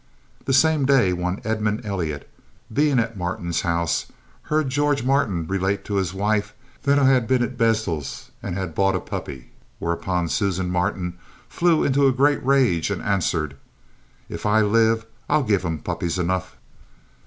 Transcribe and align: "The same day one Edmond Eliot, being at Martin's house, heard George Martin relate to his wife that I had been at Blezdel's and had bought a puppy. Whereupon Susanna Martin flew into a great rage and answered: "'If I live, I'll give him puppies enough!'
"The 0.45 0.51
same 0.53 0.85
day 0.87 1.13
one 1.13 1.39
Edmond 1.43 1.85
Eliot, 1.85 2.27
being 2.73 2.97
at 2.97 3.15
Martin's 3.15 3.61
house, 3.61 4.07
heard 4.49 4.67
George 4.69 5.03
Martin 5.03 5.45
relate 5.45 5.85
to 5.85 5.97
his 5.97 6.11
wife 6.11 6.55
that 6.81 6.97
I 6.97 7.05
had 7.05 7.27
been 7.27 7.43
at 7.43 7.55
Blezdel's 7.55 8.31
and 8.41 8.57
had 8.57 8.73
bought 8.73 8.95
a 8.95 8.99
puppy. 8.99 9.51
Whereupon 9.77 10.27
Susanna 10.27 10.69
Martin 10.69 11.19
flew 11.47 11.83
into 11.83 12.07
a 12.07 12.11
great 12.13 12.43
rage 12.43 12.89
and 12.89 13.03
answered: 13.03 13.55
"'If 14.27 14.43
I 14.43 14.61
live, 14.63 15.05
I'll 15.29 15.43
give 15.43 15.63
him 15.63 15.77
puppies 15.77 16.17
enough!' 16.17 16.57